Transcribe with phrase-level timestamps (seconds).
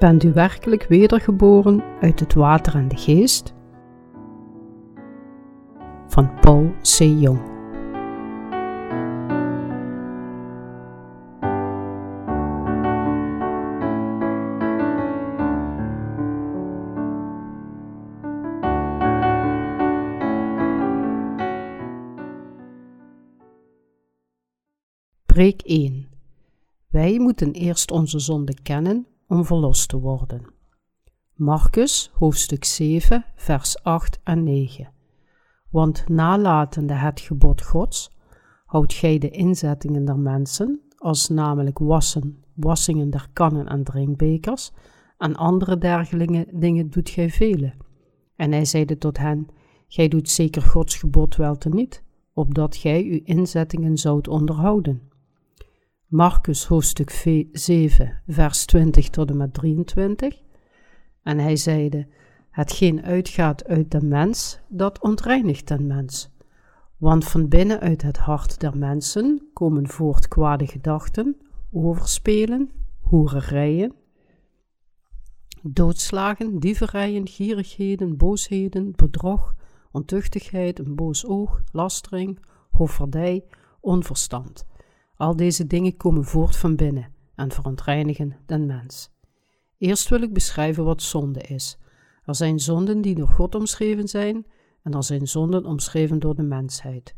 [0.00, 3.54] Bent u werkelijk wedergeboren uit het water en de geest?
[6.06, 6.98] Van Paul C.
[6.98, 7.40] Jong.
[25.26, 26.08] Preek 1.
[26.88, 30.42] Wij moeten eerst onze zonde kennen om verlost te worden.
[31.34, 34.92] Marcus hoofdstuk 7, vers 8 en 9.
[35.68, 38.10] Want nalatende het gebod Gods,
[38.66, 44.72] houdt gij de inzettingen der mensen, als namelijk wassen, wassingen der kannen en drinkbekers,
[45.18, 47.72] en andere dergelijke dingen doet gij vele.
[48.36, 49.48] En hij zeide tot hen,
[49.88, 55.10] gij doet zeker Gods gebod wel te niet, opdat gij uw inzettingen zoudt onderhouden.
[56.10, 57.10] Marcus hoofdstuk
[57.52, 60.42] 7, vers 20 tot en met 23.
[61.22, 62.08] En hij zeide:
[62.50, 66.30] Hetgeen uitgaat uit de mens, dat ontreinigt den mens.
[66.96, 71.36] Want van binnen uit het hart der mensen komen voort kwade gedachten,
[71.72, 73.94] overspelen, hoererijen,
[75.62, 79.54] doodslagen, dieverijen, gierigheden, boosheden, bedrog,
[79.90, 82.38] ontuchtigheid, een boos oog, lastering,
[82.70, 83.44] hofferdij,
[83.80, 84.68] onverstand
[85.20, 89.10] al deze dingen komen voort van binnen en verontreinigen den mens.
[89.78, 91.78] Eerst wil ik beschrijven wat zonde is.
[92.24, 94.46] Er zijn zonden die door God omschreven zijn
[94.82, 97.14] en er zijn zonden omschreven door de mensheid.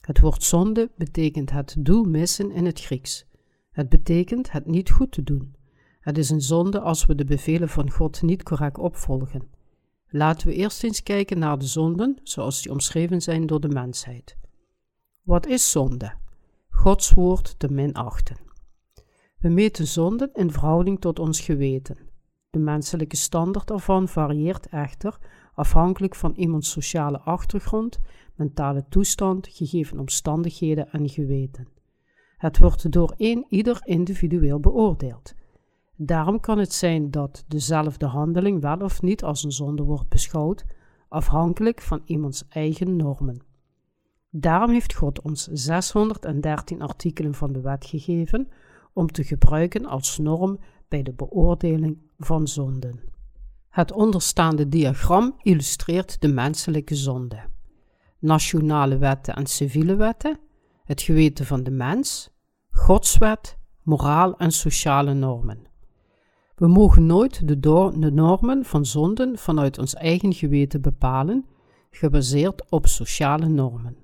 [0.00, 3.24] Het woord zonde betekent het doel missen in het Grieks.
[3.70, 5.54] Het betekent het niet goed te doen.
[6.00, 9.50] Het is een zonde als we de bevelen van God niet correct opvolgen.
[10.08, 14.36] Laten we eerst eens kijken naar de zonden zoals die omschreven zijn door de mensheid.
[15.22, 16.20] Wat is zonde?
[16.82, 18.36] Gods woord te minachten.
[19.38, 21.98] We meten zonden in verhouding tot ons geweten.
[22.50, 25.18] De menselijke standaard ervan varieert echter
[25.54, 27.98] afhankelijk van iemands sociale achtergrond,
[28.34, 31.68] mentale toestand, gegeven omstandigheden en geweten.
[32.36, 35.34] Het wordt door een ieder individueel beoordeeld.
[35.96, 40.64] Daarom kan het zijn dat dezelfde handeling wel of niet als een zonde wordt beschouwd,
[41.08, 43.50] afhankelijk van iemands eigen normen.
[44.34, 48.48] Daarom heeft God ons 613 artikelen van de wet gegeven
[48.92, 53.00] om te gebruiken als norm bij de beoordeling van zonden.
[53.68, 57.38] Het onderstaande diagram illustreert de menselijke zonde.
[58.18, 60.38] Nationale wetten en civiele wetten,
[60.84, 62.30] het geweten van de mens,
[62.70, 65.66] godswet, moraal en sociale normen.
[66.54, 67.60] We mogen nooit de,
[67.98, 71.46] de normen van zonden vanuit ons eigen geweten bepalen,
[71.90, 74.01] gebaseerd op sociale normen.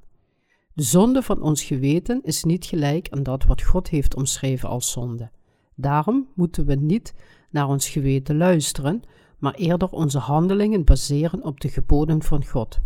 [0.78, 4.90] De zonde van ons geweten is niet gelijk aan dat wat God heeft omschreven als
[4.90, 5.30] zonde.
[5.74, 7.14] Daarom moeten we niet
[7.50, 9.02] naar ons geweten luisteren,
[9.38, 12.80] maar eerder onze handelingen baseren op de geboden van God.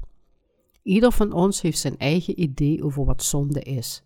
[0.82, 4.04] Ieder van ons heeft zijn eigen idee over wat zonde is.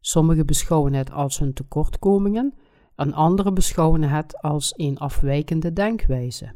[0.00, 2.54] Sommigen beschouwen het als hun tekortkomingen
[2.96, 6.54] en anderen beschouwen het als een afwijkende denkwijze.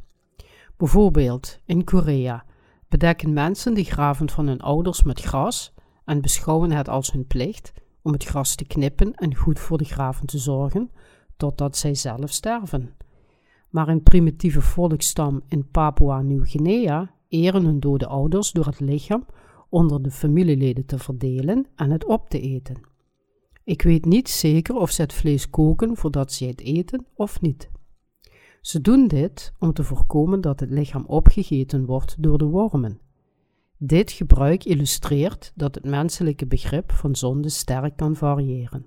[0.77, 2.45] Bijvoorbeeld in Korea
[2.89, 5.73] bedekken mensen de graven van hun ouders met gras
[6.05, 9.85] en beschouwen het als hun plicht om het gras te knippen en goed voor de
[9.85, 10.91] graven te zorgen,
[11.37, 12.95] totdat zij zelf sterven.
[13.71, 19.27] Maar een primitieve volkstam in Papua-Nieuw-Guinea eren hun dode ouders door het lichaam
[19.69, 22.81] onder de familieleden te verdelen en het op te eten.
[23.65, 27.71] Ik weet niet zeker of ze het vlees koken voordat ze het eten of niet.
[28.61, 33.01] Ze doen dit om te voorkomen dat het lichaam opgegeten wordt door de wormen.
[33.85, 38.87] Dit gebruik illustreert dat het menselijke begrip van zonde sterk kan variëren.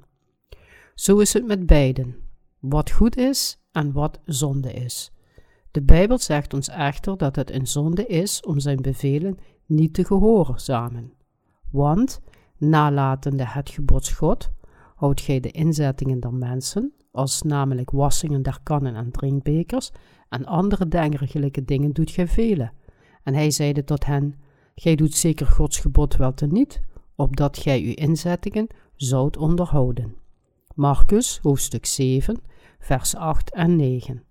[0.94, 2.16] Zo is het met beiden,
[2.60, 5.12] wat goed is en wat zonde is.
[5.72, 10.06] De Bijbel zegt ons echter dat het een zonde is om zijn bevelen niet te
[10.06, 11.14] gehoorzamen.
[11.72, 12.22] Want,
[12.58, 14.52] nalatende het gebod God,
[14.96, 19.92] houdt gij de inzettingen der mensen, als namelijk wassingen der kannen en drinkbekers,
[20.30, 22.72] en andere dergelijke dingen doet gij vele.
[23.24, 24.36] En hij zeide tot hen,
[24.76, 26.82] Gij doet zeker Gods gebod wel te niet,
[27.16, 30.16] opdat gij uw inzettingen zoudt onderhouden.
[30.74, 32.42] Marcus, hoofdstuk 7,
[32.80, 34.24] vers 8 en 9.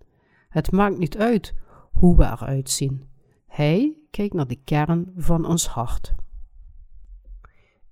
[0.49, 1.55] Het maakt niet uit
[1.93, 3.09] hoe we eruit zien.
[3.47, 6.15] Hij kijkt naar de kern van ons hart.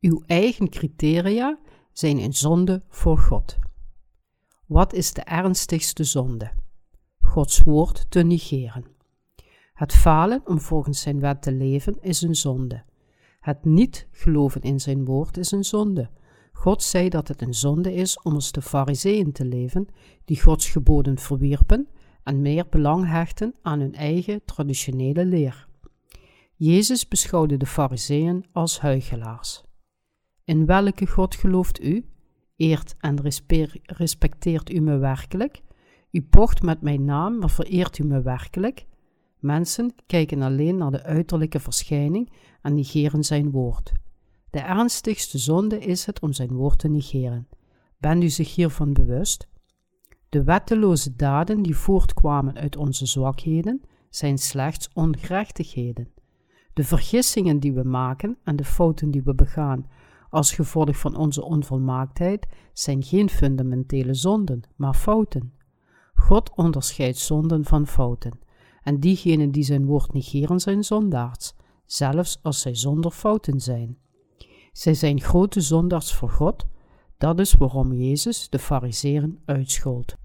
[0.00, 1.58] Uw eigen criteria
[1.92, 3.58] zijn een zonde voor God.
[4.66, 6.52] Wat is de ernstigste zonde?
[7.20, 8.91] Gods woord te negeren.
[9.72, 12.84] Het falen om volgens zijn wet te leven is een zonde.
[13.40, 16.10] Het niet geloven in zijn woord is een zonde.
[16.52, 19.86] God zei dat het een zonde is om als de fariseeën te leven,
[20.24, 21.88] die Gods geboden verwierpen
[22.22, 25.66] en meer belang hechten aan hun eigen traditionele leer.
[26.56, 29.64] Jezus beschouwde de Fariseeën als huigelaars.
[30.44, 32.06] In welke God gelooft u?
[32.56, 33.18] Eert en
[33.86, 35.62] respecteert u me werkelijk?
[36.10, 38.86] U pocht met mijn naam, maar vereert u me werkelijk?
[39.42, 43.92] Mensen kijken alleen naar de uiterlijke verschijning en negeren zijn woord.
[44.50, 47.48] De ernstigste zonde is het om zijn woord te negeren.
[47.98, 49.48] Bent u zich hiervan bewust?
[50.28, 56.08] De wetteloze daden die voortkwamen uit onze zwakheden zijn slechts ongerechtigheden.
[56.72, 59.86] De vergissingen die we maken en de fouten die we begaan
[60.30, 65.52] als gevolg van onze onvolmaaktheid zijn geen fundamentele zonden, maar fouten.
[66.14, 68.38] God onderscheidt zonden van fouten,
[68.82, 71.52] en diegenen die zijn woord negeren zijn zondaars,
[71.86, 73.98] zelfs als zij zonder fouten zijn.
[74.72, 76.66] Zij zijn grote zondaars voor God,
[77.18, 80.16] dat is waarom Jezus de Fariseeren uitschold.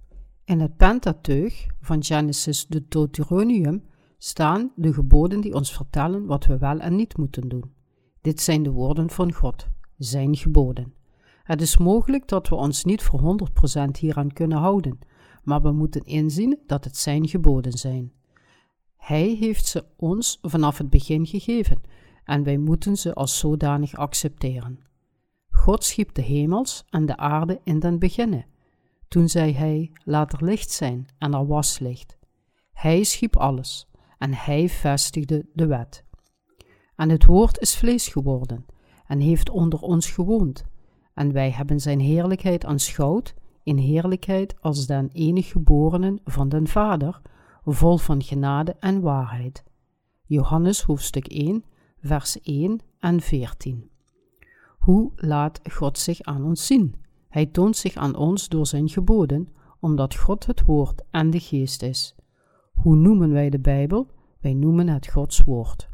[0.46, 3.84] In het Pentateuch, van Genesis tot Deuteronomium,
[4.18, 7.74] staan de geboden die ons vertellen wat we wel en niet moeten doen.
[8.22, 9.68] Dit zijn de woorden van God,
[9.98, 10.94] zijn geboden.
[11.44, 13.38] Het is mogelijk dat we ons niet voor
[13.88, 15.00] 100% hieraan kunnen houden,
[15.44, 18.12] maar we moeten inzien dat het zijn geboden zijn.
[18.98, 21.82] Hij heeft ze ons vanaf het begin gegeven
[22.24, 24.80] en wij moeten ze als zodanig accepteren.
[25.50, 28.46] God schiep de hemels en de aarde in den beginne.
[29.08, 32.18] Toen zei hij: Laat er licht zijn, en er was licht.
[32.74, 36.04] Hij schiep alles en hij vestigde de wet.
[36.96, 38.66] En het woord is vlees geworden
[39.08, 40.66] en heeft onder ons gewoond.
[41.14, 43.34] En wij hebben zijn heerlijkheid aanschouwd,
[43.64, 47.22] in heerlijkheid als den enig geborenen van den Vader,
[47.74, 49.64] vol van genade en waarheid.
[50.24, 51.64] Johannes hoofdstuk 1,
[52.02, 53.90] vers 1 en 14.
[54.78, 56.96] Hoe laat God zich aan ons zien?
[57.30, 59.48] Hij toont zich aan ons door zijn geboden,
[59.80, 62.16] omdat God het woord en de geest is.
[62.74, 64.08] Hoe noemen wij de Bijbel?
[64.40, 65.90] Wij noemen het Gods woord.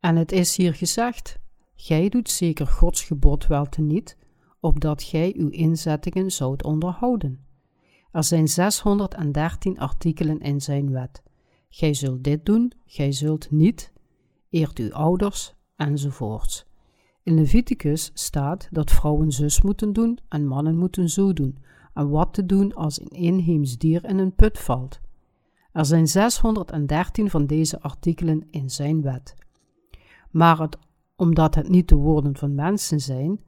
[0.00, 1.38] En het is hier gezegd:
[1.74, 4.16] Gij doet zeker Gods gebod wel te niet,
[4.60, 7.44] opdat gij uw inzettingen zoudt onderhouden.
[8.12, 11.22] Er zijn 613 artikelen in zijn wet.
[11.68, 13.92] Gij zult dit doen, gij zult niet,
[14.48, 16.66] eert uw ouders, enzovoorts.
[17.22, 21.58] In Leviticus staat dat vrouwen zus moeten doen en mannen moeten zo doen,
[21.94, 25.00] en wat te doen als een inheems dier in een put valt.
[25.72, 29.34] Er zijn 613 van deze artikelen in zijn wet.
[30.30, 30.68] Maar
[31.16, 33.40] omdat het niet de woorden van mensen zijn,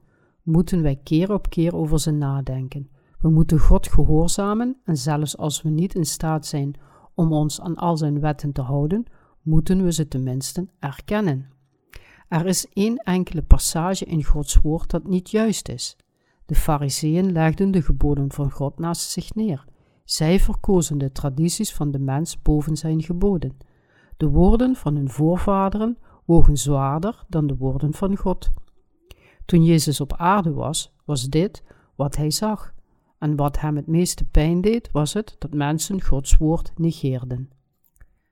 [0.43, 2.89] moeten wij keer op keer over ze nadenken.
[3.23, 6.75] We moeten God gehoorzamen en zelfs als we niet in staat zijn
[7.13, 9.05] om ons aan al zijn wetten te houden,
[9.41, 11.49] moeten we ze tenminste erkennen.
[12.27, 15.97] Er is één enkele passage in Gods woord dat niet juist is.
[16.45, 19.65] De Fariseeën legden de geboden van God naast zich neer.
[20.03, 23.57] Zij verkozen de tradities van de mens boven zijn geboden.
[24.17, 28.49] De woorden van hun voorvaderen wogen zwaarder dan de woorden van God.
[29.45, 31.63] Toen Jezus op aarde was, was dit
[31.95, 32.73] wat hij zag.
[33.23, 37.49] En wat hem het meeste pijn deed, was het dat mensen Gods woord negeerden.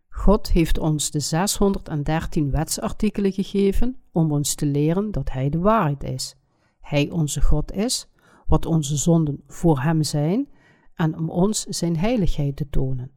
[0.10, 6.04] God heeft ons de 613 wetsartikelen gegeven om ons te leren dat Hij de waarheid
[6.04, 6.36] is.
[6.82, 8.10] Hij onze God is,
[8.48, 10.48] wat onze zonden voor Hem zijn
[10.96, 13.12] en om ons Zijn heiligheid te tonen.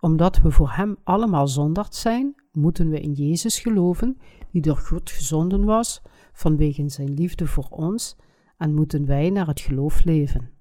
[0.00, 4.18] Omdat we voor Hem allemaal zondaard zijn, moeten we in Jezus geloven,
[4.50, 8.16] die door God gezonden was vanwege Zijn liefde voor ons,
[8.56, 10.60] en moeten wij naar het geloof leven.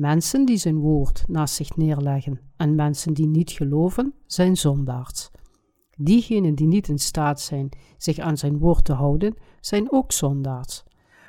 [0.00, 5.30] Mensen die zijn woord naast zich neerleggen en mensen die niet geloven, zijn zondaars.
[5.96, 10.82] Diegenen die niet in staat zijn zich aan zijn woord te houden, zijn ook zondaars.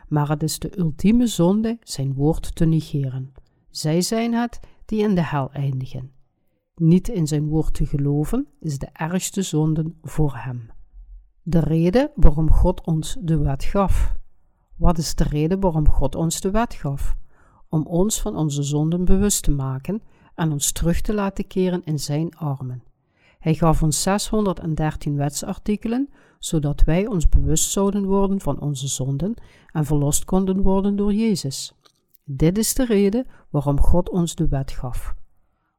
[0.08, 3.32] Maar het is de ultieme zonde zijn woord te negeren.
[3.70, 6.12] Zij zijn het die in de hel eindigen.
[6.76, 10.70] Niet in zijn woord te geloven is de ergste zonde voor hem.
[11.42, 14.16] De reden waarom God ons de wet gaf.
[14.76, 17.20] Wat is de reden waarom God ons de wet gaf?
[17.72, 20.02] Om ons van onze zonden bewust te maken
[20.36, 22.84] en ons terug te laten keren in zijn armen.
[23.40, 26.10] Hij gaf ons 613 wetsartikelen,
[26.40, 29.34] zodat wij ons bewust zouden worden van onze zonden
[29.72, 31.74] en verlost konden worden door Jezus.
[32.24, 35.14] Dit is de reden waarom God ons de wet gaf.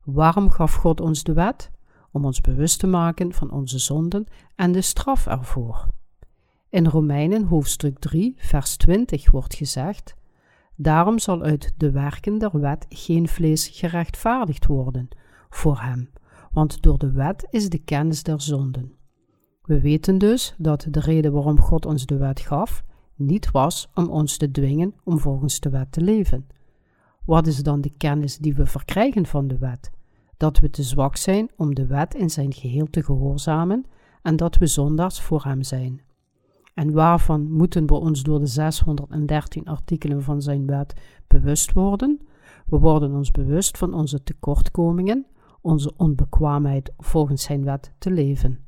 [0.04, 1.70] Waarom gaf God ons de wet?
[2.10, 5.86] Om ons bewust te maken van onze zonden en de straf ervoor.
[6.68, 10.14] In Romeinen hoofdstuk 3, vers 20 wordt gezegd:
[10.76, 15.08] Daarom zal uit de werken der wet geen vlees gerechtvaardigd worden
[15.50, 16.10] voor hem,
[16.52, 18.92] want door de wet is de kennis der zonden.
[19.62, 24.08] We weten dus dat de reden waarom God ons de wet gaf, niet was om
[24.08, 26.46] ons te dwingen om volgens de wet te leven.
[27.24, 29.90] Wat is dan de kennis die we verkrijgen van de wet?
[30.42, 33.84] dat we te zwak zijn om de wet in zijn geheel te gehoorzamen
[34.22, 36.00] en dat we zondaars voor hem zijn.
[36.74, 40.94] En waarvan moeten we ons door de 613 artikelen van zijn wet
[41.26, 42.20] bewust worden?
[42.66, 45.26] We worden ons bewust van onze tekortkomingen,
[45.60, 48.64] onze onbekwaamheid volgens zijn wet te leven.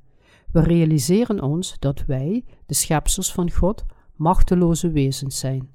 [0.50, 3.84] We realiseren ons dat wij, de schepsels van God,
[4.14, 5.70] machteloze wezens zijn.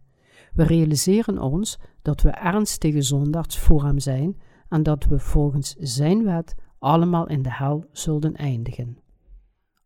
[0.53, 4.37] We realiseren ons dat we ernstige zondaars voor hem zijn
[4.69, 8.97] en dat we volgens zijn wet allemaal in de hel zullen eindigen.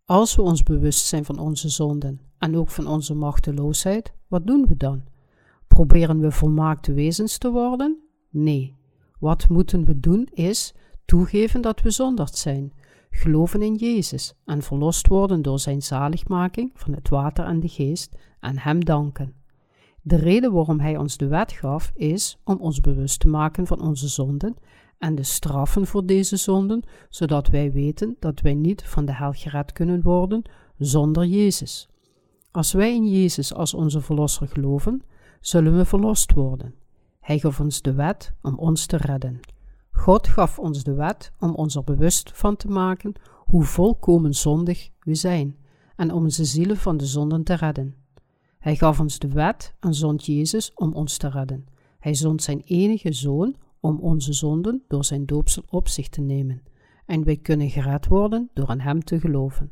[0.06, 4.66] Als we ons bewust zijn van onze zonden en ook van onze machteloosheid, wat doen
[4.68, 5.04] we dan?
[5.68, 8.00] Proberen we volmaakte wezens te worden?
[8.30, 8.76] Nee.
[9.20, 10.74] Wat moeten we doen is
[11.06, 12.74] toegeven dat we zondaard zijn,
[13.10, 18.16] geloven in Jezus en verlost worden door zijn zaligmaking van het water en de geest
[18.40, 19.34] en Hem danken.
[20.02, 23.82] De reden waarom Hij ons de wet gaf is om ons bewust te maken van
[23.82, 24.56] onze zonden
[24.98, 29.32] en de straffen voor deze zonden, zodat wij weten dat wij niet van de hel
[29.32, 30.42] gered kunnen worden
[30.78, 31.88] zonder Jezus.
[32.54, 35.02] Als wij in Jezus als onze Verlosser geloven,
[35.42, 36.76] zullen we verlost worden.
[37.20, 39.40] Hij gaf ons de wet om ons te redden.
[39.92, 43.14] God gaf ons de wet om ons er bewust van te maken
[43.46, 45.58] hoe volkomen zondig we zijn
[45.96, 47.96] en om onze zielen van de zonden te redden.
[48.60, 51.66] Hij gaf ons de wet en zond Jezus om ons te redden.
[52.00, 56.62] Hij zond zijn enige zoon om onze zonden door zijn doopsel op zich te nemen.
[57.06, 59.72] En wij kunnen gered worden door aan hem te geloven.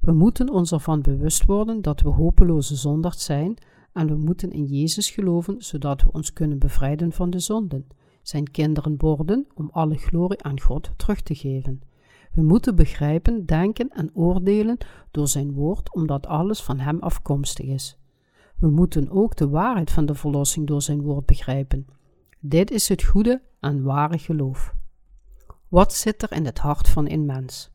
[0.00, 3.56] We moeten ons ervan bewust worden dat we hopeloze zondaars zijn
[3.92, 7.86] en we moeten in Jezus geloven zodat we ons kunnen bevrijden van de zonden,
[8.22, 11.80] zijn kinderen worden om alle glorie aan God terug te geven.
[12.32, 14.78] We moeten begrijpen, denken en oordelen
[15.10, 17.98] door zijn woord, omdat alles van hem afkomstig is.
[18.56, 21.86] We moeten ook de waarheid van de verlossing door zijn woord begrijpen.
[22.40, 24.74] Dit is het goede en ware geloof.
[25.68, 27.70] Wat zit er in het hart van een mens?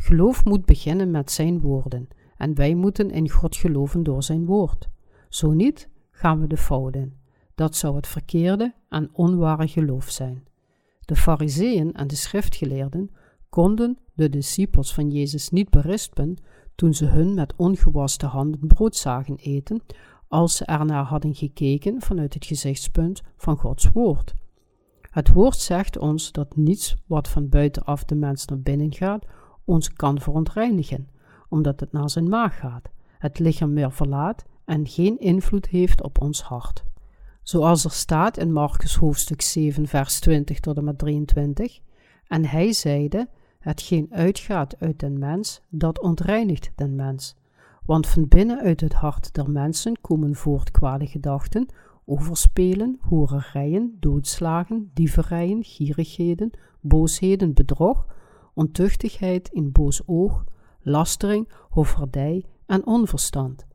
[0.00, 4.88] Geloof moet beginnen met zijn woorden, en wij moeten in God geloven door zijn woord.
[5.28, 7.14] Zo niet, gaan we de fout in.
[7.54, 10.44] Dat zou het verkeerde en onware geloof zijn.
[11.00, 13.10] De fariseeën en de schriftgeleerden
[13.48, 16.36] konden de discipels van Jezus niet berispen
[16.74, 19.82] toen ze hun met ongewaste handen brood zagen eten,
[20.28, 24.34] als ze ernaar hadden gekeken vanuit het gezichtspunt van Gods woord.
[25.10, 29.26] Het woord zegt ons dat niets wat van buitenaf de mens naar binnen gaat,
[29.68, 31.08] ons kan verontreinigen,
[31.48, 36.20] omdat het naar zijn maag gaat, het lichaam meer verlaat en geen invloed heeft op
[36.20, 36.84] ons hart.
[37.42, 41.80] Zoals er staat in Marcus hoofdstuk 7, vers 20 tot en met 23.
[42.26, 47.36] En hij zeide: Hetgeen uitgaat uit den mens, dat ontreinigt den mens.
[47.84, 51.66] Want van binnen uit het hart der mensen komen voort kwade gedachten,
[52.04, 58.06] overspelen, horerijen, doodslagen, dieverijen, gierigheden, boosheden, bedrog,
[58.58, 60.44] ontuchtigheid in boos oog,
[60.80, 63.66] lastering, hofferdij en onverstand.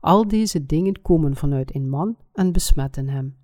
[0.00, 3.36] Al deze dingen komen vanuit een man en besmetten hem.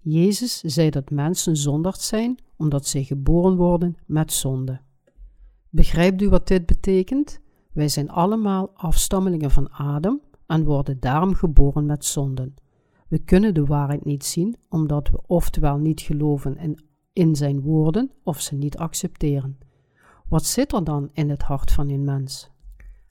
[0.00, 4.80] Jezus zei dat mensen zondaard zijn omdat zij geboren worden met zonde.
[5.70, 7.40] Begrijpt u wat dit betekent?
[7.72, 12.54] Wij zijn allemaal afstammelingen van Adam en worden daarom geboren met zonden.
[13.08, 16.76] We kunnen de waarheid niet zien omdat we oftewel niet geloven
[17.12, 19.58] in zijn woorden of ze niet accepteren.
[20.28, 22.50] Wat zit er dan in het hart van een mens?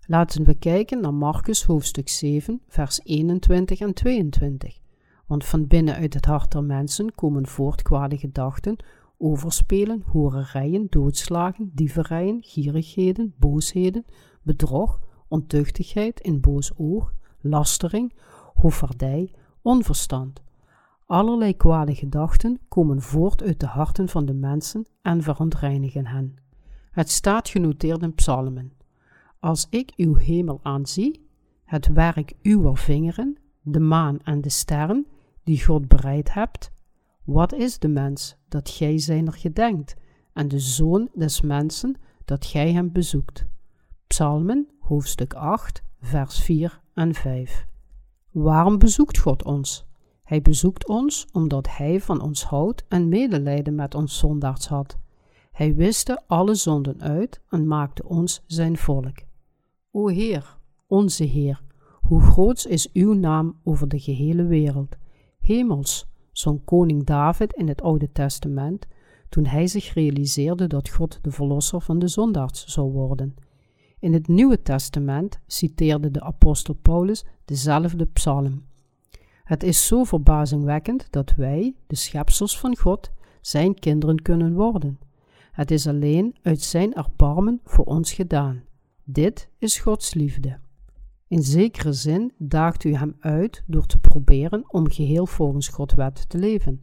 [0.06, 4.80] Laten we kijken naar Marcus hoofdstuk 7, vers 21 en 22.
[5.28, 8.76] Want van binnen uit het hart der mensen komen voort kwade gedachten,
[9.18, 14.06] overspelen, horerijen, doodslagen, dieverijen, gierigheden, boosheden,
[14.42, 18.14] bedrog, ontuchtigheid, in boos oog, lastering,
[18.54, 20.42] hoofdvaardij, onverstand.
[21.06, 26.43] Allerlei kwade gedachten komen voort uit de harten van de mensen en verontreinigen hen.
[26.94, 28.74] Het staat genoteerd in psalmen.
[29.40, 31.28] Als ik uw hemel aanzie,
[31.64, 35.08] het werk uwer vingeren, de maan en de sterren,
[35.44, 36.72] die God bereid hebt,
[37.24, 39.96] wat is de mens dat gij zijner gedenkt,
[40.34, 41.96] en de zoon des mensen
[42.26, 43.46] dat gij hem bezoekt?
[44.08, 47.66] Psalmen, hoofdstuk 8, vers 4 en 5.
[48.32, 49.86] Waarom bezoekt God ons?
[50.24, 55.02] Hij bezoekt ons omdat Hij van ons houdt en medelijden met ons zondaards had.
[55.54, 59.18] Hij wiste alle zonden uit en maakte ons zijn volk.
[59.92, 60.58] O Heer,
[60.88, 61.62] onze Heer,
[62.02, 64.96] hoe groot is uw naam over de gehele wereld.
[65.40, 68.88] Hemels, zo'n koning David in het Oude Testament,
[69.30, 73.36] toen hij zich realiseerde dat God de verlosser van de zondaars zou worden.
[74.00, 78.66] In het Nieuwe Testament citeerde de apostel Paulus dezelfde psalm.
[79.44, 85.00] Het is zo verbazingwekkend dat wij, de schepsels van God, zijn kinderen kunnen worden.
[85.54, 88.64] Het is alleen uit zijn erbarmen voor ons gedaan.
[89.04, 90.60] Dit is Gods liefde.
[91.28, 96.30] In zekere zin daagt u hem uit door te proberen om geheel volgens Gods wet
[96.30, 96.82] te leven.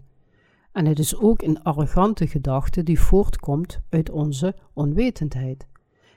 [0.72, 5.66] En het is ook een arrogante gedachte die voortkomt uit onze onwetendheid.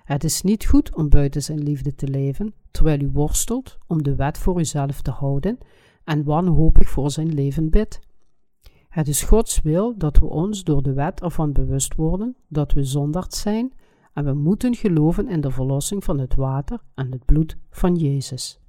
[0.04, 4.16] Het is niet goed om buiten zijn liefde te leven, terwijl u worstelt om de
[4.16, 5.58] wet voor uzelf te houden
[6.04, 8.00] en wanhopig voor zijn leven bidt.
[8.94, 12.84] Het is Gods wil dat we ons door de wet ervan bewust worden dat we
[12.84, 13.74] zondaard zijn
[14.14, 18.60] en we moeten geloven in de verlossing van het water en het bloed van Jezus.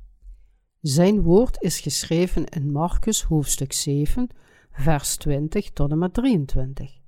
[0.80, 4.28] Zijn woord is geschreven in Marcus hoofdstuk 7,
[4.70, 7.00] vers 20 tot en met 23.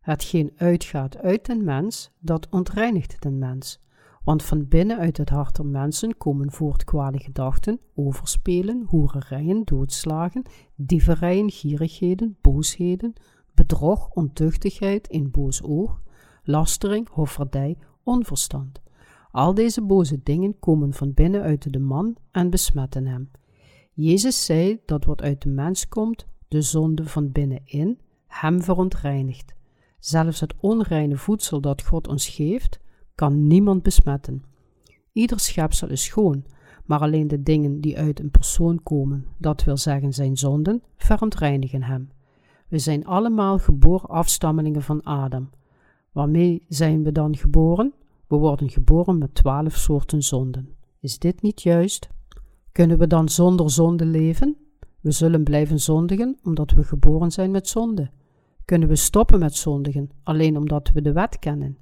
[0.00, 3.80] Hetgeen uitgaat uit den mens, dat ontreinigt den mens.
[4.26, 10.42] Want van binnen uit het hart der mensen komen voort kwade gedachten, overspelen, hoererijen, doodslagen,
[10.74, 13.12] dieverijen, gierigheden, boosheden,
[13.54, 16.02] bedrog, ontuchtigheid, in boos oog,
[16.42, 18.80] lastering, hofferdij, onverstand.
[19.30, 23.30] Al deze boze dingen komen van binnen uit de man en besmetten hem.
[23.92, 29.54] Jezus zei dat wat uit de mens komt, de zonde van binnenin, hem verontreinigt.
[29.98, 32.84] Zelfs het onreine voedsel dat God ons geeft,
[33.16, 34.42] kan niemand besmetten.
[35.12, 36.44] Ieder schepsel is schoon,
[36.84, 41.82] maar alleen de dingen die uit een persoon komen, dat wil zeggen zijn zonden, verontreinigen
[41.82, 42.10] hem.
[42.68, 45.50] We zijn allemaal geboren afstammelingen van Adam.
[46.12, 47.94] Waarmee zijn we dan geboren?
[48.26, 50.68] We worden geboren met twaalf soorten zonden.
[51.00, 52.08] Is dit niet juist?
[52.72, 54.56] Kunnen we dan zonder zonde leven?
[55.00, 58.10] We zullen blijven zondigen omdat we geboren zijn met zonde.
[58.64, 61.78] Kunnen we stoppen met zondigen alleen omdat we de wet kennen?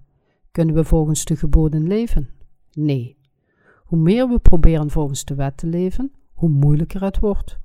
[0.55, 2.29] Kunnen we volgens de geboden leven?
[2.73, 3.17] Nee.
[3.85, 7.59] Hoe meer we proberen volgens de wet te leven, hoe moeilijker het wordt.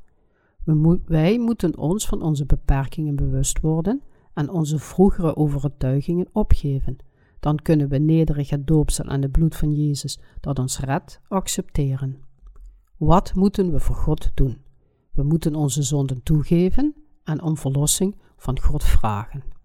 [0.63, 4.01] We wij moeten ons van onze beperkingen bewust worden
[4.33, 6.97] en onze vroegere overtuigingen opgeven.
[7.39, 12.21] Dan kunnen we nederig het doopsel en het bloed van Jezus dat ons redt accepteren.
[12.97, 14.57] Wat moeten we voor God doen?
[15.11, 19.57] We moeten onze zonden toegeven en om verlossing van God vragen.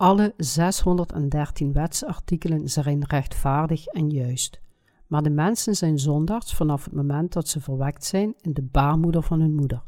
[0.00, 4.60] Alle 613 wetsartikelen zijn rechtvaardig en juist,
[5.06, 9.22] maar de mensen zijn zondaars vanaf het moment dat ze verwekt zijn in de baarmoeder
[9.22, 9.82] van hun moeder.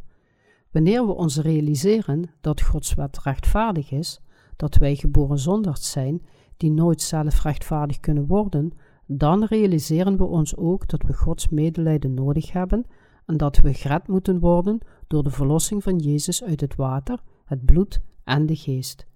[0.71, 4.21] Wanneer we ons realiseren dat Gods wet rechtvaardig is,
[4.57, 6.23] dat wij geboren zondaars zijn,
[6.57, 8.73] die nooit zelf rechtvaardig kunnen worden,
[9.07, 12.85] dan realiseren we ons ook dat we Gods medelijden nodig hebben
[13.27, 17.65] en dat we gered moeten worden door de verlossing van Jezus uit het water, het
[17.65, 19.09] bloed en de geest.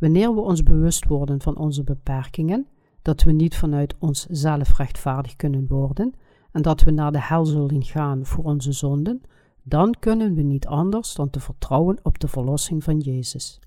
[0.00, 2.66] Wanneer we ons bewust worden van onze beperkingen,
[3.02, 6.14] dat we niet vanuit onszelf rechtvaardig kunnen worden
[6.52, 9.22] en dat we naar de hel zullen gaan voor onze zonden,
[9.62, 13.60] dan kunnen we niet anders dan te vertrouwen op de verlossing van Jezus.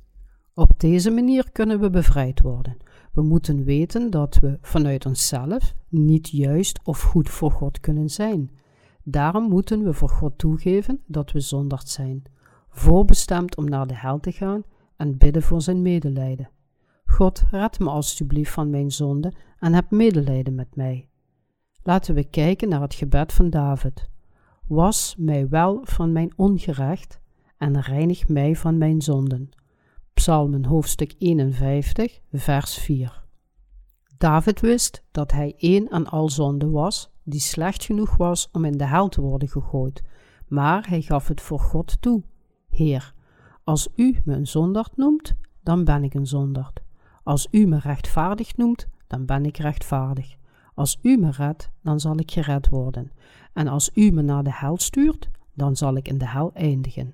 [0.54, 2.78] Op deze manier kunnen we bevrijd worden.
[3.12, 8.52] We moeten weten dat we vanuit onszelf niet juist of goed voor God kunnen zijn.
[9.04, 12.24] Daarom moeten we voor God toegeven dat we zondaard zijn,
[12.70, 14.64] voorbestemd om naar de hel te gaan
[15.04, 16.50] en bidden voor zijn medelijden.
[17.06, 21.10] God, red me alstublieft van mijn zonde en heb medelijden met mij.
[21.82, 24.10] Laten we kijken naar het gebed van David.
[24.68, 27.20] Was mij wel van mijn ongerecht
[27.58, 29.50] en reinig mij van mijn zonden.
[30.14, 33.24] Psalmen hoofdstuk 51, vers 4.
[34.18, 38.78] David wist dat hij één aan al zonde was, die slecht genoeg was om in
[38.78, 40.02] de hel te worden gegooid,
[40.48, 42.24] maar hij gaf het voor God toe.
[42.70, 43.13] Heer,
[43.64, 46.82] als u me een zondaard noemt, dan ben ik een zondaard.
[47.24, 50.36] Als u me rechtvaardig noemt, dan ben ik rechtvaardig.
[50.76, 53.12] Als u me redt, dan zal ik gered worden.
[53.54, 57.14] En als u me naar de hel stuurt, dan zal ik in de hel eindigen.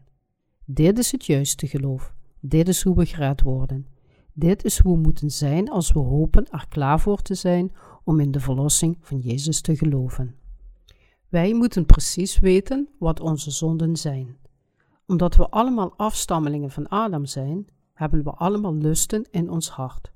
[0.66, 2.14] Dit is het juiste geloof.
[2.40, 3.88] Dit is hoe we gered worden.
[4.34, 7.72] Dit is hoe we moeten zijn als we hopen er klaar voor te zijn
[8.04, 10.36] om in de verlossing van Jezus te geloven.
[11.30, 14.38] Wij moeten precies weten wat onze zonden zijn.
[15.10, 20.12] Omdat we allemaal afstammelingen van Adam zijn, hebben we allemaal lusten in ons hart.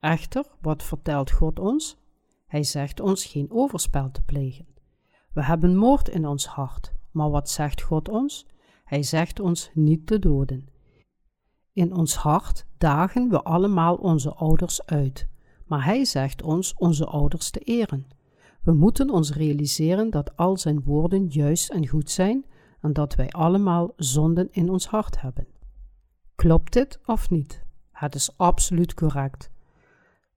[0.00, 1.98] Echter, wat vertelt God ons?
[2.46, 4.66] Hij zegt ons geen overspel te plegen.
[5.32, 8.46] We hebben moord in ons hart, maar wat zegt God ons?
[8.84, 10.68] Hij zegt ons niet te doden.
[11.72, 15.28] In ons hart dagen we allemaal onze ouders uit,
[15.66, 18.06] maar Hij zegt ons onze ouders te eren.
[18.62, 22.44] We moeten ons realiseren dat al zijn woorden juist en goed zijn
[22.84, 25.46] en dat wij allemaal zonden in ons hart hebben.
[26.34, 27.64] Klopt dit of niet?
[27.92, 29.50] Het is absoluut correct.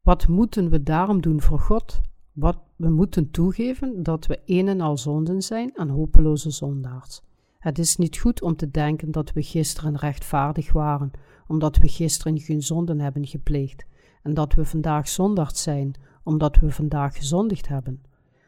[0.02, 2.02] Wat moeten we daarom doen voor God?
[2.32, 7.22] Wat we moeten toegeven dat we een en al zonden zijn en hopeloze zondaars.
[7.60, 11.12] Het is niet goed om te denken dat we gisteren rechtvaardig waren,
[11.48, 13.86] omdat we gisteren geen zonden hebben gepleegd.
[14.24, 18.02] en dat we vandaag zondaard zijn omdat we vandaag gezondigd hebben.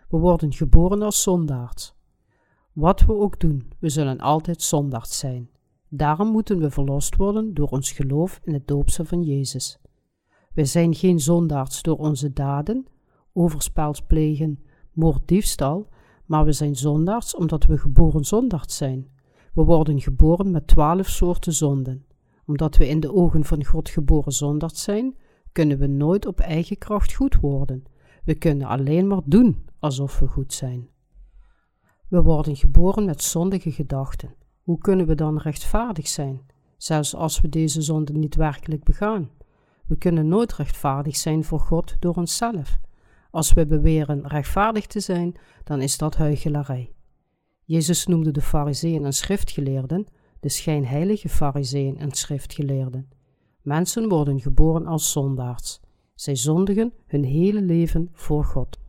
[0.09, 1.97] We worden geboren als zondaards.
[2.79, 5.49] Wat we ook doen, we zullen altijd zondaard zijn.
[5.89, 9.79] Daarom moeten we verlost worden door ons geloof in het doopsel van Jezus.
[10.53, 12.85] Wij zijn geen zondaards door onze daden,
[13.33, 15.87] overspels plegen, moord, diefstal,
[16.25, 19.07] maar we zijn zondaards omdat we geboren zondaards zijn.
[19.53, 22.05] We worden geboren met twaalf soorten zonden.
[22.45, 25.15] Omdat we in de ogen van God geboren zondaards zijn,
[25.51, 27.83] kunnen we nooit op eigen kracht goed worden.
[28.23, 30.89] We kunnen alleen maar doen alsof we goed zijn.
[32.09, 34.35] We worden geboren met zondige gedachten.
[34.61, 36.41] Hoe kunnen we dan rechtvaardig zijn,
[36.77, 39.29] zelfs als we deze zonde niet werkelijk begaan?
[39.85, 42.79] We kunnen nooit rechtvaardig zijn voor God door onszelf.
[43.31, 46.91] Als we beweren rechtvaardig te zijn, dan is dat huichelarij.
[47.63, 50.05] Jezus noemde de fariseeën en schriftgeleerden,
[50.39, 53.09] de schijnheilige fariseeën en schriftgeleerden.
[53.61, 55.79] Mensen worden geboren als zondaars.
[56.15, 58.79] Zij zondigen hun hele leven voor God.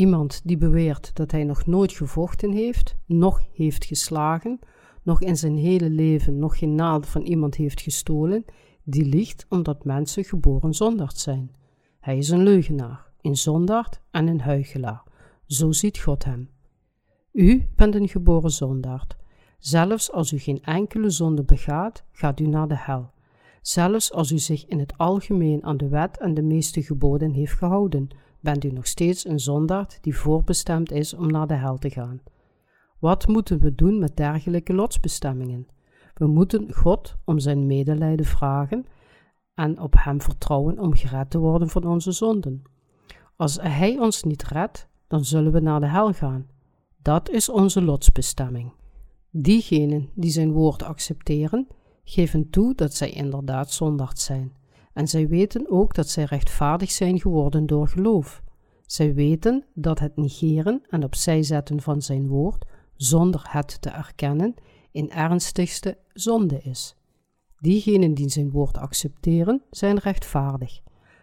[0.00, 4.58] Iemand die beweert dat hij nog nooit gevochten heeft, nog heeft geslagen,
[5.02, 8.44] nog in zijn hele leven nog geen naald van iemand heeft gestolen,
[8.84, 11.50] die liegt omdat mensen geboren zondaard zijn.
[12.00, 15.02] Hij is een leugenaar, een zondaard en een huichelaar.
[15.46, 16.50] Zo ziet God hem.
[17.32, 19.16] U bent een geboren zondaard.
[19.58, 23.10] Zelfs als u geen enkele zonde begaat, gaat u naar de hel.
[23.62, 27.52] Zelfs als u zich in het algemeen aan de wet en de meeste geboden heeft
[27.52, 28.08] gehouden,
[28.40, 32.20] bent u nog steeds een zondaard die voorbestemd is om naar de hel te gaan.
[32.98, 35.66] Wat moeten we doen met dergelijke lotsbestemmingen?
[36.14, 38.86] We moeten God om zijn medelijden vragen
[39.54, 42.62] en op Hem vertrouwen om gered te worden van onze zonden.
[43.36, 46.46] Als Hij ons niet redt, dan zullen we naar de hel gaan.
[47.02, 48.72] Dat is onze lotsbestemming.
[49.30, 51.66] Diegenen die zijn woord accepteren,
[52.04, 54.52] geven toe dat zij inderdaad zondaard zijn.
[54.92, 58.42] En zij weten ook dat zij rechtvaardig zijn geworden door geloof.
[58.86, 62.64] Zij weten dat het negeren en opzij zetten van zijn woord,
[62.96, 64.54] zonder het te erkennen,
[64.90, 66.96] in ernstigste zonde is.
[67.58, 70.80] Diegenen die zijn woord accepteren, zijn rechtvaardig,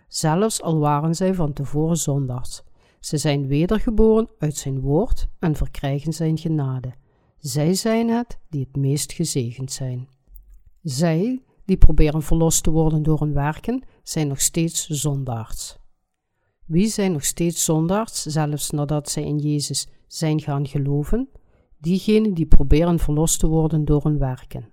[0.08, 2.62] zelfs al waren zij van tevoren zondaars.
[2.99, 6.93] Ze zijn wedergeboren uit zijn woord en verkrijgen zijn genade.
[7.38, 10.08] Zij zijn het die het meest gezegend zijn.
[10.82, 15.77] Zij, die proberen verlost te worden door hun werken, zijn nog steeds zondaars.
[16.65, 21.30] Wie zijn nog steeds zondaars, zelfs nadat zij in Jezus zijn gaan geloven?
[21.77, 24.71] Diegenen die proberen verlost te worden door hun werken.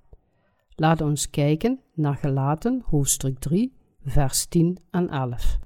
[0.75, 3.73] Laat ons kijken naar Gelaten, hoofdstuk 3,
[4.05, 5.59] vers 10 en 11.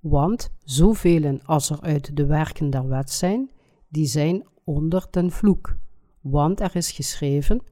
[0.00, 3.50] Want zoveel als er uit de werken der wet zijn,
[3.88, 5.76] die zijn onder den vloek.
[6.20, 7.62] Want er is geschreven: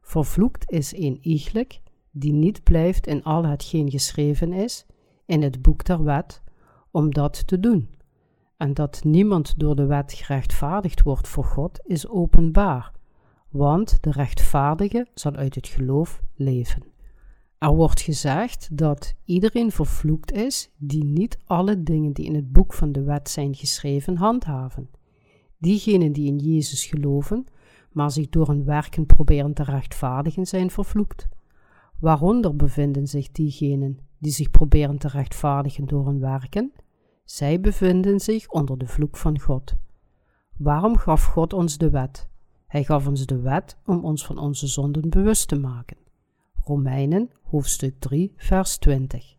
[0.00, 1.82] Vervloekt is een iegelijk
[2.16, 4.86] die niet blijft in al hetgeen geschreven is
[5.26, 6.42] in het boek der wet,
[6.90, 7.88] om dat te doen.
[8.56, 12.92] En dat niemand door de wet gerechtvaardigd wordt voor God, is openbaar,
[13.48, 16.82] want de rechtvaardige zal uit het geloof leven.
[17.58, 22.72] Er wordt gezegd dat iedereen vervloekt is die niet alle dingen die in het boek
[22.72, 24.90] van de wet zijn geschreven handhaven.
[25.58, 27.44] Diegenen die in Jezus geloven,
[27.92, 31.28] maar zich door hun werken proberen te rechtvaardigen, zijn vervloekt.
[32.04, 36.72] Waaronder bevinden zich diegenen die zich proberen te rechtvaardigen door hun werken?
[37.24, 39.74] Zij bevinden zich onder de vloek van God.
[40.56, 42.28] Waarom gaf God ons de wet?
[42.66, 45.96] Hij gaf ons de wet om ons van onze zonden bewust te maken.
[46.64, 49.36] Romeinen hoofdstuk 3 vers 20.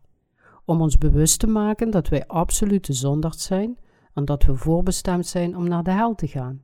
[0.64, 3.78] Om ons bewust te maken dat wij absolute zondaars zijn
[4.14, 6.62] en dat we voorbestemd zijn om naar de hel te gaan.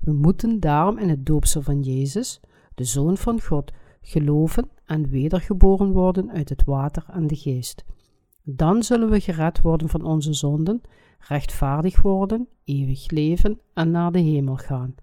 [0.00, 2.40] We moeten daarom in het doopsel van Jezus,
[2.74, 3.72] de Zoon van God,
[4.02, 7.84] geloven en wedergeboren worden uit het water en de geest.
[8.42, 10.80] Dan zullen we gered worden van onze zonden,
[11.18, 14.94] rechtvaardig worden, eeuwig leven en naar de hemel gaan.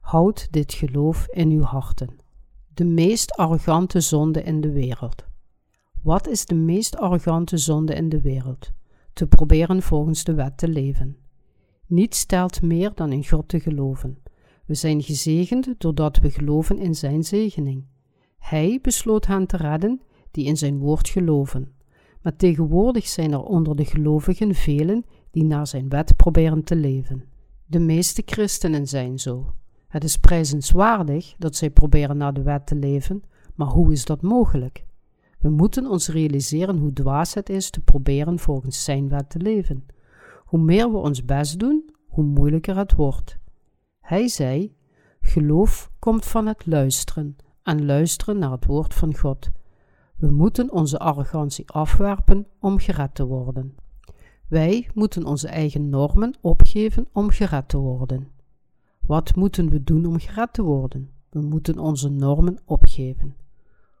[0.00, 2.16] Houd dit geloof in uw harten.
[2.74, 5.24] De meest arrogante zonde in de wereld.
[6.02, 8.72] Wat is de meest arrogante zonde in de wereld?
[9.12, 11.16] Te proberen volgens de wet te leven.
[11.86, 14.18] Niets stelt meer dan in God te geloven.
[14.66, 17.84] We zijn gezegend doordat we geloven in Zijn zegening.
[18.42, 20.00] Hij besloot hen te redden
[20.30, 21.72] die in Zijn woord geloven.
[22.22, 27.24] Maar tegenwoordig zijn er onder de gelovigen velen die naar Zijn wet proberen te leven.
[27.66, 29.54] De meeste christenen zijn zo.
[29.88, 33.22] Het is prijzenswaardig dat zij proberen naar de wet te leven,
[33.54, 34.84] maar hoe is dat mogelijk?
[35.38, 39.86] We moeten ons realiseren hoe dwaas het is te proberen volgens Zijn wet te leven.
[40.44, 43.38] Hoe meer we ons best doen, hoe moeilijker het wordt.
[44.00, 44.74] Hij zei:
[45.20, 49.50] Geloof komt van het luisteren en luisteren naar het woord van God.
[50.16, 53.74] We moeten onze arrogantie afwerpen om gered te worden.
[54.48, 58.28] Wij moeten onze eigen normen opgeven om gered te worden.
[59.06, 61.10] Wat moeten we doen om gered te worden?
[61.30, 63.36] We moeten onze normen opgeven.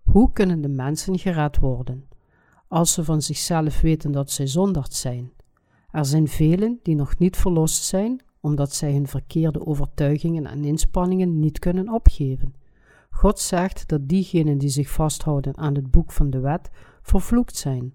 [0.02, 2.04] Hoe kunnen de mensen gered worden?
[2.68, 5.32] Als ze van zichzelf weten dat zij zondaard zijn.
[5.90, 11.40] Er zijn velen die nog niet verlost zijn, omdat zij hun verkeerde overtuigingen en inspanningen
[11.40, 12.54] niet kunnen opgeven.
[13.12, 16.70] God zegt dat diegenen die zich vasthouden aan het boek van de wet
[17.02, 17.94] vervloekt zijn.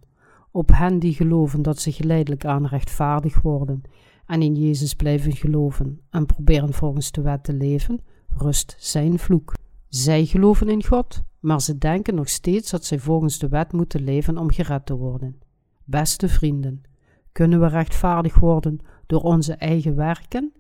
[0.52, 3.82] Op hen die geloven dat ze geleidelijk aan rechtvaardig worden
[4.26, 9.54] en in Jezus blijven geloven en proberen volgens de wet te leven, rust zijn vloek.
[9.88, 14.04] Zij geloven in God, maar ze denken nog steeds dat zij volgens de wet moeten
[14.04, 15.40] leven om gered te worden.
[15.84, 16.82] Beste vrienden,
[17.32, 20.52] kunnen we rechtvaardig worden door onze eigen werken?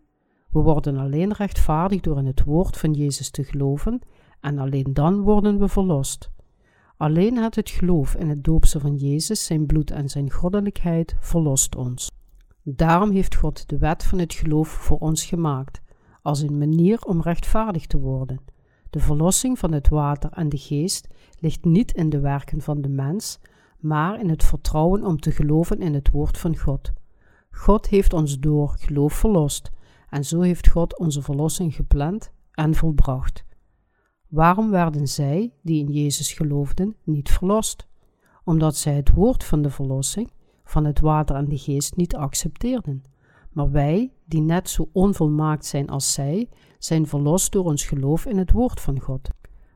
[0.49, 4.01] We worden alleen rechtvaardig door in het woord van Jezus te geloven
[4.39, 6.29] en alleen dan worden we verlost.
[6.97, 11.75] Alleen het, het geloof in het doopse van Jezus, zijn bloed en zijn goddelijkheid verlost
[11.75, 12.11] ons.
[12.63, 15.81] Daarom heeft God de wet van het geloof voor ons gemaakt,
[16.21, 18.39] als een manier om rechtvaardig te worden.
[18.89, 21.07] De verlossing van het water en de geest
[21.39, 23.39] ligt niet in de werken van de mens,
[23.79, 26.93] maar in het vertrouwen om te geloven in het woord van God.
[27.51, 29.71] God heeft ons door geloof verlost,
[30.09, 33.45] en zo heeft God onze verlossing gepland en volbracht.
[34.27, 37.87] Waarom werden zij, die in Jezus geloofden, niet verlost?
[38.43, 40.31] Omdat zij het woord van de verlossing,
[40.63, 43.03] van het water en de geest niet accepteerden.
[43.51, 48.37] Maar wij, die net zo onvolmaakt zijn als zij, zijn verlost door ons geloof in
[48.37, 49.29] het woord van God.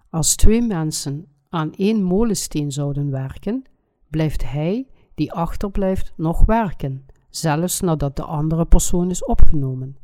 [0.10, 3.64] Als twee mensen aan één molensteen zouden werken,
[4.10, 9.98] blijft hij, die achterblijft, nog werken, zelfs nadat de andere persoon is opgenomen.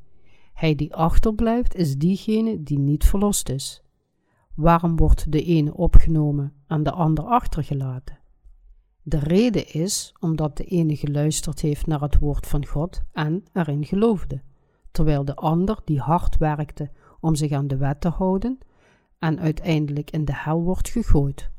[0.53, 3.83] Hij die achterblijft, is diegene die niet verlost is.
[4.57, 8.17] Waarom wordt de ene opgenomen en de ander achtergelaten?
[9.03, 13.85] De reden is omdat de ene geluisterd heeft naar het woord van God en erin
[13.85, 14.41] geloofde,
[14.91, 16.89] terwijl de ander die hard werkte
[17.19, 18.57] om zich aan de wet te houden
[19.19, 21.49] en uiteindelijk in de hel wordt gegooid.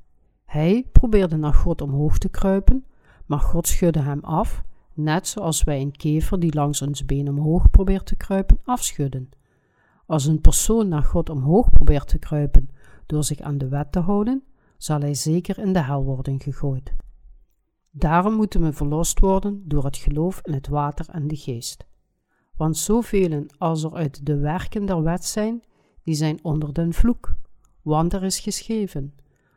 [0.45, 2.85] Hij probeerde naar God omhoog te kruipen,
[3.27, 4.63] maar God schudde hem af,
[4.95, 9.29] net zoals wij een kever die langs ons been omhoog probeert te kruipen afschudden.
[10.07, 12.71] Als een persoon naar God omhoog probeert te kruipen
[13.09, 14.43] door zich aan de wet te houden,
[14.77, 16.95] zal hij zeker in de hel worden gegooid.
[17.91, 21.87] Daarom moeten we verlost worden door het geloof in het water en de geest.
[22.57, 25.63] Want zoveel als er uit de werken der wet zijn,
[26.03, 27.35] die zijn onder den vloek.
[27.83, 29.15] Want er is geschreven: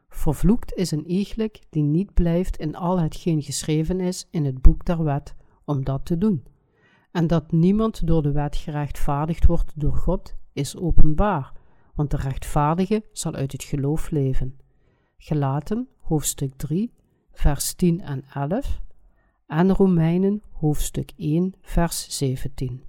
[0.10, 4.86] Vervloekt is een iegelijk die niet blijft in al hetgeen geschreven is in het boek
[4.86, 5.36] der wet,
[5.66, 6.44] om dat te doen.
[7.12, 11.54] En dat niemand door de wet gerechtvaardigd wordt door God, is openbaar,
[12.02, 14.60] want de rechtvaardige zal uit het geloof leven.
[15.18, 16.94] Gelaten, hoofdstuk 3,
[17.32, 18.82] vers 10 en 11
[19.48, 22.84] en Romeinen, hoofdstuk 1, vers 17.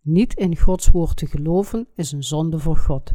[0.00, 3.12] Niet in Gods woord te geloven is een zonde voor God.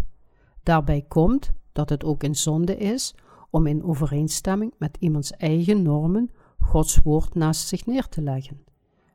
[0.64, 3.16] Daarbij komt dat het ook een zonde is
[3.50, 8.64] om in overeenstemming met iemands eigen normen Gods woord naast zich neer te leggen.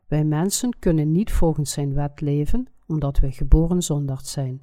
[0.07, 4.61] Wij mensen kunnen niet volgens zijn wet leven, omdat wij geboren zondaard zijn.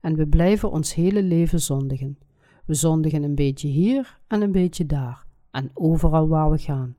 [0.00, 2.18] En we blijven ons hele leven zondigen.
[2.66, 6.96] We zondigen een beetje hier en een beetje daar, en overal waar we gaan.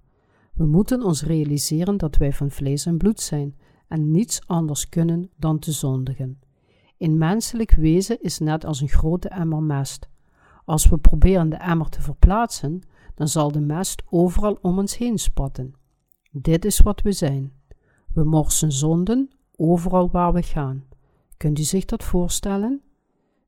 [0.53, 3.55] We moeten ons realiseren dat wij van vlees en bloed zijn
[3.88, 6.39] en niets anders kunnen dan te zondigen.
[6.97, 10.10] In menselijk wezen is net als een grote emmer mest.
[10.65, 12.81] Als we proberen de emmer te verplaatsen,
[13.15, 15.73] dan zal de mest overal om ons heen spatten.
[16.31, 17.53] Dit is wat we zijn.
[18.13, 20.86] We morsen zonden overal waar we gaan.
[21.38, 22.81] Kunt u zich dat voorstellen?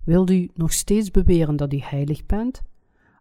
[0.04, 2.62] Wilt u nog steeds beweren dat u heilig bent?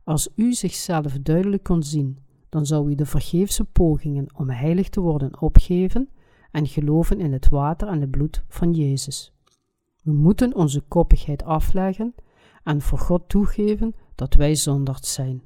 [0.04, 5.00] Als u zichzelf duidelijk kon zien, dan zou u de vergeefse pogingen om heilig te
[5.00, 6.08] worden opgeven
[6.50, 9.32] en geloven in het water en het bloed van Jezus.
[10.02, 12.14] We moeten onze koppigheid afleggen
[12.62, 15.42] en voor God toegeven dat wij zondaard zijn.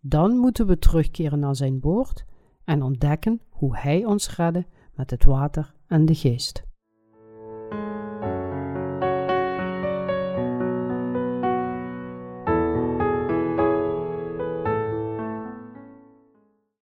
[0.00, 2.24] Dan moeten we terugkeren naar zijn woord
[2.64, 6.64] en ontdekken hoe Hij ons redde met het water en de geest.